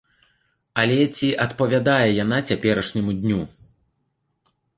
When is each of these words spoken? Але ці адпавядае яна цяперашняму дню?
Але 0.83 0.95
ці 1.17 1.29
адпавядае 1.45 2.07
яна 2.23 2.37
цяперашняму 2.49 3.11
дню? 3.21 3.41